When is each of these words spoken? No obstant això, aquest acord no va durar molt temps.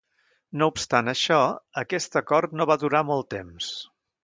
No 0.61 0.67
obstant 0.71 1.11
això, 1.13 1.37
aquest 1.83 2.19
acord 2.23 2.57
no 2.61 2.69
va 2.73 2.81
durar 2.87 3.05
molt 3.13 3.31
temps. 3.39 3.71